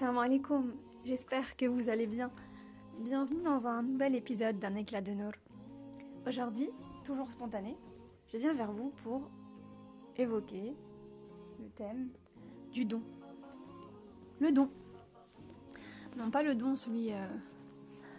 [0.00, 0.72] Salam alaikum,
[1.04, 2.30] j'espère que vous allez bien.
[3.00, 5.32] Bienvenue dans un nouvel épisode d'un éclat de Nour.
[6.26, 6.70] Aujourd'hui,
[7.04, 7.76] toujours spontané,
[8.32, 9.28] je viens vers vous pour
[10.16, 10.74] évoquer
[11.58, 12.08] le thème
[12.72, 13.02] du don.
[14.40, 14.70] Le don.
[16.16, 17.26] Non pas le don, celui, euh,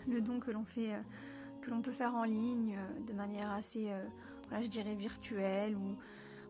[0.07, 1.01] le don que l'on fait, euh,
[1.63, 3.89] que l'on peut faire en ligne euh, de manière assez,
[4.49, 5.97] voilà, je dirais virtuelle ou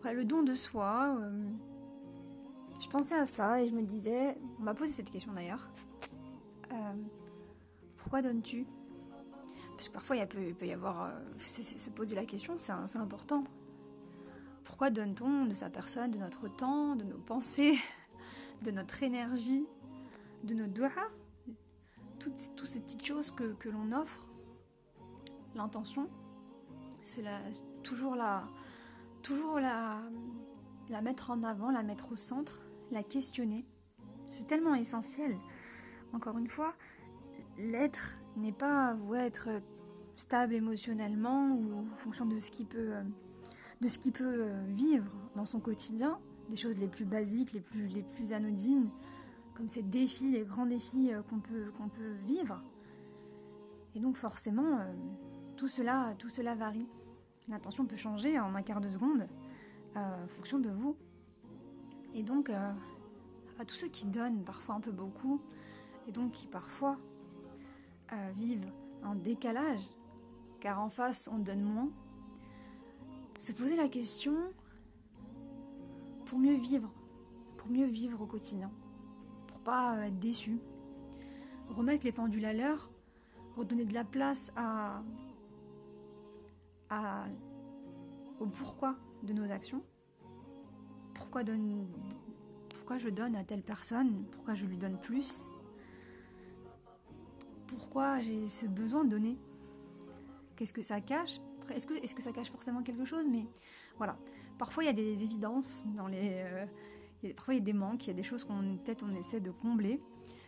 [0.01, 1.17] voilà, le don de soi
[2.81, 5.69] je pensais à ça et je me disais, on m'a posé cette question d'ailleurs,
[6.71, 6.93] euh,
[7.97, 8.65] pourquoi donnes-tu?
[9.73, 11.11] Parce que parfois il peut, y avoir, euh,
[11.45, 13.43] se poser la question, c'est important.
[14.63, 17.77] Pourquoi donne-t-on de sa personne, de notre temps, de nos pensées,
[18.63, 19.67] de notre énergie,
[20.43, 20.89] de nos doigts,
[22.19, 24.27] toutes, ces petites choses que, l'on offre,
[25.53, 26.09] l'intention,
[27.03, 27.39] cela
[27.83, 28.43] toujours la,
[29.21, 30.01] toujours la
[31.03, 32.61] mettre en avant, la mettre au centre,
[32.91, 33.65] la questionner.
[34.27, 35.37] C'est tellement essentiel.
[36.13, 36.73] Encore une fois,
[37.57, 39.49] l'être n'est pas voué être
[40.15, 42.93] stable émotionnellement ou en fonction de ce qu'il peut,
[44.01, 48.89] qu'il peut vivre dans son quotidien, des choses les plus basiques, les plus, anodines,
[49.55, 52.61] comme ces défis, les grands défis qu'on peut, qu'on peut vivre.
[53.95, 54.93] Et donc forcément, euh,
[55.57, 56.87] tout, cela, tout cela varie.
[57.47, 59.27] L'intention peut changer en un quart de seconde
[59.97, 60.95] euh, en fonction de vous.
[62.13, 62.71] Et donc, euh,
[63.59, 65.41] à tous ceux qui donnent parfois un peu beaucoup,
[66.07, 66.97] et donc qui parfois
[68.11, 68.71] euh, vivent
[69.03, 69.83] un décalage,
[70.59, 71.89] car en face on donne moins,
[73.37, 74.35] se poser la question
[76.25, 76.91] pour mieux vivre,
[77.57, 78.71] pour mieux vivre au quotidien,
[79.47, 80.59] pour pas euh, être déçu,
[81.69, 82.89] remettre les pendules à l'heure,
[83.55, 84.51] redonner de la place
[88.39, 89.81] au pourquoi de nos actions
[91.21, 91.87] pourquoi, donne,
[92.73, 95.47] pourquoi je donne à telle personne, pourquoi je lui donne plus,
[97.67, 99.37] pourquoi j'ai ce besoin de donner,
[100.55, 101.39] qu'est-ce que ça cache,
[101.69, 103.45] est-ce que, ça cache forcément quelque chose, mais
[103.97, 104.17] voilà,
[104.57, 106.41] parfois il y a des évidences dans les...
[106.43, 106.65] Euh,
[107.35, 109.39] parfois il y a des manques, il y a des choses qu'on peut-être on essaie
[109.39, 110.01] de combler.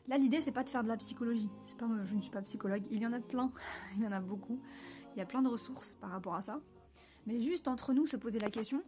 [0.08, 1.50] Là, l'idée, c'est pas de faire de la psychologie.
[1.80, 2.84] Je ne suis pas psychologue.
[2.92, 3.54] Il y en a plein.
[3.96, 4.60] Il y en a beaucoup.
[5.16, 6.60] Il y a plein de ressources par rapport à ça.
[7.26, 8.84] Mais juste entre nous, se poser la question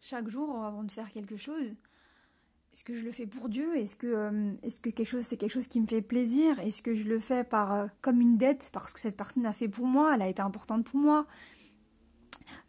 [0.00, 1.74] chaque jour avant de faire quelque chose.
[2.72, 3.76] Est-ce que je le fais pour Dieu?
[3.76, 6.60] Est-ce que, euh, est-ce que quelque chose, c'est quelque chose qui me fait plaisir?
[6.60, 8.70] Est-ce que je le fais par, euh, comme une dette?
[8.72, 11.26] Parce que cette personne a fait pour moi, elle a été importante pour moi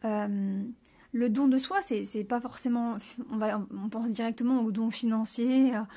[0.05, 0.63] euh,
[1.11, 2.97] Le don de soi, c'est, c'est pas forcément.
[3.29, 5.87] On, va, on pense directement au don financier, à,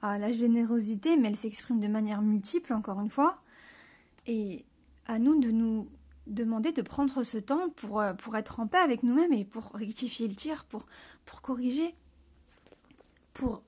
[0.00, 3.36] à la générosité, mais elle s'exprime de manière multiple, encore une fois.
[4.26, 4.64] Et
[5.06, 5.88] à nous de nous
[6.26, 9.72] demander de prendre ce temps pour, euh, pour être en paix avec nous-mêmes et pour
[9.72, 10.86] rectifier le tir, pour,
[11.24, 11.94] pour corriger,
[13.32, 13.62] pour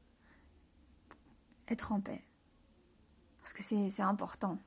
[1.68, 2.22] être en paix.
[3.40, 4.58] Parce que c'est important.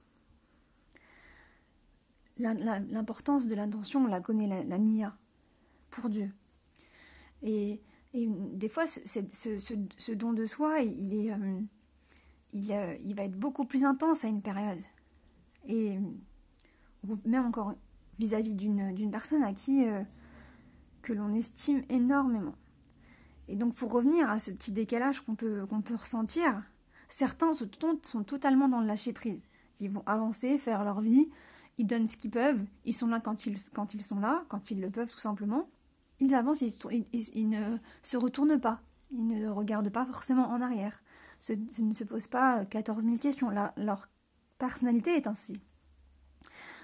[2.38, 5.16] L'importance de l'intention, on la connaît, la, nia,
[5.92, 6.32] pour Dieu.
[7.44, 7.82] Et,
[8.14, 11.62] et des fois, ce, ce, ce, don de soi, il, est, euh,
[12.54, 14.82] il, euh, il va être beaucoup plus intense à une période.
[15.68, 16.00] Et
[17.26, 17.74] même encore
[18.20, 20.04] vis-à-vis d'une personne à qui euh,
[21.02, 22.56] que l'on estime énormément.
[23.48, 26.64] Et donc pour revenir à ce petit décalage qu'on peut, qu'on peut ressentir,
[27.10, 29.44] certains sont, totalement dans le lâcher prise.
[29.80, 31.30] Ils vont avancer, faire leur vie,
[31.78, 34.72] ils donnent ce qu'ils peuvent, ils sont là quand ils, quand ils sont là, quand
[34.72, 35.68] ils le peuvent tout simplement.
[36.20, 41.02] Ils avancent, ils, ils, ne se retournent pas, ils ne regardent pas forcément en arrière,
[41.50, 43.50] ils ne se posent pas 14 000 questions.
[43.76, 44.08] leur
[44.60, 45.60] personnalité est ainsi.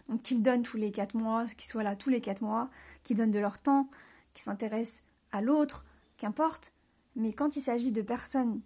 [0.09, 2.69] Donc qu'ils donnent tous les quatre mois, qu'ils soient là tous les quatre mois,
[3.03, 3.89] qu'ils donnent de leur temps,
[4.33, 5.85] qu'ils s'intéressent à l'autre,
[6.17, 6.71] qu'importe.
[7.15, 8.61] Mais quand il s'agit de personnes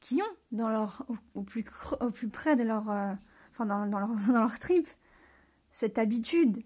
[0.00, 1.64] qui ont dans leur, au, plus,
[2.00, 3.12] au plus près de leur, euh,
[3.50, 4.88] enfin dans, leur, dans leur trip,
[5.72, 6.62] cette habitude,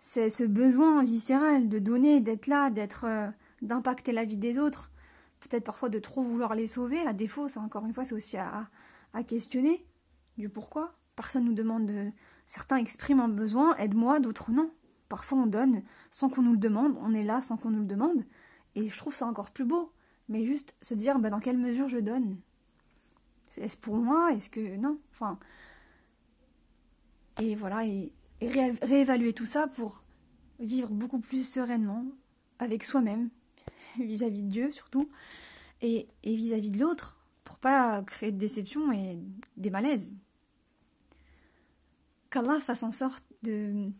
[0.00, 3.28] c'est ce besoin viscéral de donner, d'être là, d'être, euh,
[3.60, 4.90] d'impacter la vie des autres,
[5.40, 8.36] peut-être parfois de trop vouloir les sauver, à défaut, ça encore une fois, c'est aussi
[8.36, 8.68] à,
[9.12, 9.84] à questionner
[10.38, 10.94] du pourquoi.
[11.14, 12.10] Personne nous demande de,
[12.52, 14.70] Certains expriment un besoin, aide-moi, d'autres non.
[15.08, 17.86] Parfois on donne sans qu'on nous le demande, on est là sans qu'on nous le
[17.86, 18.26] demande.
[18.74, 19.90] Et je trouve ça encore plus beau.
[20.28, 22.36] Mais juste se dire bah, dans quelle mesure je donne?
[23.56, 24.34] Est-ce pour moi?
[24.34, 24.76] Est-ce que.
[24.76, 24.98] Non?
[25.12, 25.38] Enfin.
[27.40, 28.12] Et voilà, et,
[28.42, 30.02] réévaluer tout ça pour
[30.60, 32.04] vivre beaucoup plus sereinement
[32.58, 33.30] avec soi-même,
[33.98, 35.08] vis-à-vis de Dieu surtout,
[35.80, 39.18] et vis-à-vis de l'autre, pour pas créer de déception et
[39.56, 40.12] des malaises
[42.32, 43.90] qu'Allah fasse en sorte de,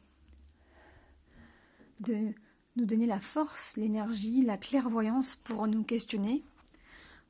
[2.00, 2.32] de
[2.76, 6.42] nous donner la force, l'énergie, la clairvoyance pour nous questionner,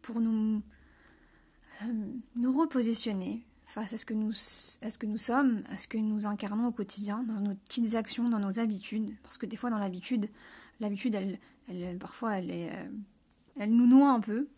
[0.01, 0.63] pour nous,
[1.83, 4.31] euh, nous repositionner face à ce que nous,
[4.83, 7.95] à ce que nous sommes, à ce que nous incarnons au quotidien, dans nos petites
[7.95, 9.15] actions, dans nos habitudes.
[9.23, 10.29] Parce que des fois, dans l'habitude,
[10.79, 11.39] l'habitude, elle,
[11.69, 12.89] elle, parfois, elle, est, euh,
[13.59, 14.49] elle nous noie un peu.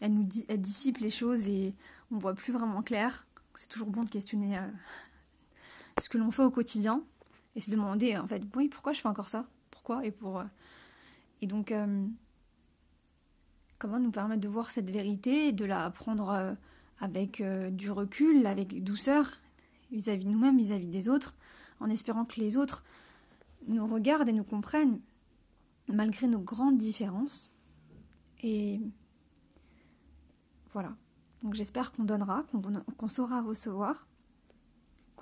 [0.00, 1.76] Elle nous elle dissipe les choses et
[2.10, 3.28] on voit plus vraiment clair.
[3.54, 4.66] C'est toujours bon de questionner euh,
[6.00, 7.02] ce que l'on fait au quotidien
[7.54, 9.46] et se demander en fait, oui, pourquoi je fais encore ça?
[9.70, 10.04] Pourquoi?
[10.04, 10.44] Et pour euh,
[11.40, 11.74] et donc
[13.78, 16.56] comment nous permettre de voir cette vérité et de la prendre
[17.02, 19.40] avec euh, du recul, avec douceur
[19.90, 21.34] vis-à-vis de nous-mêmes, vis-à-vis des autres,
[21.80, 22.84] en espérant que les autres
[23.66, 25.00] nous regardent et nous comprennent
[25.88, 27.52] malgré nos grandes différences.
[28.42, 28.80] Et
[30.72, 30.94] voilà.
[31.42, 32.44] Donc j'espère qu'on donnera,
[32.96, 34.06] qu'on saura recevoir,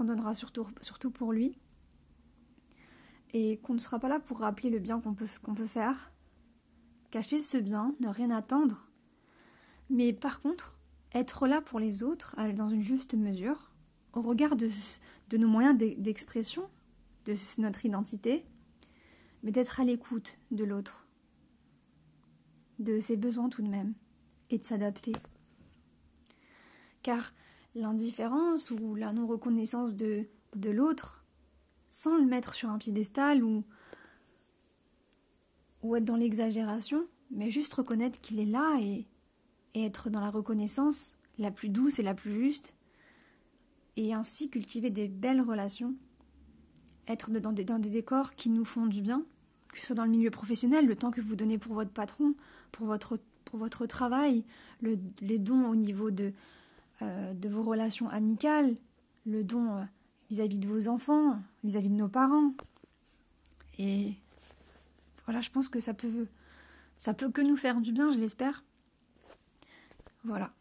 [0.00, 1.58] qu'on donnera surtout, surtout pour lui,
[3.34, 6.10] et qu'on ne sera pas là pour rappeler le bien qu'on peut, faire,
[7.10, 8.88] cacher ce bien, ne rien attendre,
[9.90, 10.78] mais par contre,
[11.12, 13.72] être là pour les autres dans une juste mesure,
[14.14, 14.70] au regard de,
[15.36, 16.66] nos moyens d'expression,
[17.26, 18.46] de notre identité,
[19.42, 21.06] mais d'être à l'écoute de l'autre,
[22.78, 23.92] de ses besoins tout de même,
[24.48, 25.12] et de s'adapter.
[27.02, 27.34] Car
[27.74, 30.26] l'indifférence ou la non-reconnaissance de,
[30.56, 31.24] de l'autre,
[31.88, 33.64] sans le mettre sur un piédestal ou,
[35.96, 39.06] être dans l'exagération, mais juste reconnaître qu'il est là et,
[39.74, 42.74] et être dans la reconnaissance la plus douce et la plus juste,
[43.96, 45.94] et ainsi cultiver des belles relations,
[47.08, 49.24] être dans des, dans décors qui nous font du bien,
[49.72, 52.34] que ce soit dans le milieu professionnel, le temps que vous donnez pour votre patron,
[52.72, 53.58] pour votre, pour
[53.88, 54.44] travail,
[54.80, 56.32] le, les dons au niveau de,
[57.02, 58.76] euh, de vos relations amicales,
[59.24, 59.84] le don euh,
[60.30, 62.52] vis-à-vis de vos enfants, vis-à-vis -vis de nos parents.
[63.78, 64.16] Et
[65.24, 66.26] voilà, je pense que ça peut,
[67.32, 68.64] que nous faire du bien, je l'espère.
[70.24, 70.52] Voilà,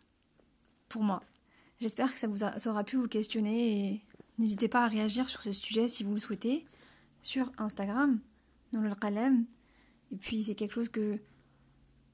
[0.88, 1.22] pour moi.
[1.82, 4.04] J'espère que ça, aura pu vous questionner et
[4.38, 6.66] n'hésitez pas à réagir sur ce sujet si vous le souhaitez
[7.22, 8.20] sur Instagram,
[8.72, 9.46] dans le Qalem.
[10.12, 11.20] Et puis c'est quelque chose que,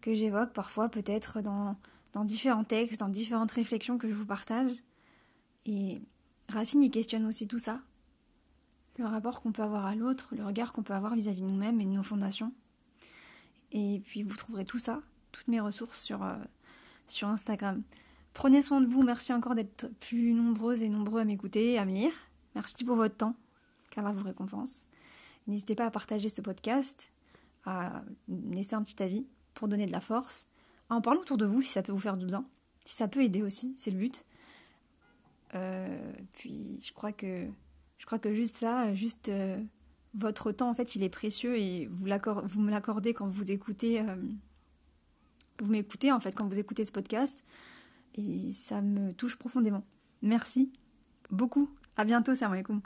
[0.02, 1.78] que j'évoque parfois peut-être dans,
[2.16, 4.72] dans différents textes, dans différentes réflexions que je vous partage.
[5.66, 6.02] Et
[6.48, 7.82] Racine y questionne aussi tout ça.
[8.98, 11.82] Le rapport qu'on peut avoir à l'autre, le regard qu'on peut avoir vis-à-vis de nous-mêmes
[11.82, 12.54] et de nos fondations.
[13.74, 15.02] Et puis vous trouverez tout ça,
[15.34, 16.38] toutes mes ressources sur, euh,
[17.08, 17.84] sur Instagram.
[18.32, 19.04] Prenez soin de vous.
[19.04, 22.14] Merci encore d'être plus nombreuses et nombreux à m'écouter, à me lire.
[22.56, 23.36] Merci pour votre temps,
[23.92, 24.86] car vous récompense.
[25.48, 27.12] N'hésitez pas à partager ce podcast,
[27.66, 30.48] à laisser un petit avis pour donner de la force,
[30.90, 32.46] en parler autour de vous si ça peut vous faire du bien,
[32.86, 34.24] si ça peut aider aussi, c'est le but.
[35.54, 37.48] Euh, puis je crois que
[37.98, 39.62] je crois que juste ça, juste euh,
[40.14, 42.08] votre temps en fait, il est précieux et vous,
[42.44, 44.02] vous me l'accordez quand vous écoutez.
[44.02, 44.16] Euh,
[45.60, 47.44] vous m'écoutez en fait quand vous écoutez ce podcast
[48.16, 49.84] et ça me touche profondément.
[50.22, 50.72] Merci
[51.32, 51.70] beaucoup.
[51.96, 52.82] À bientôt, salam alaikum.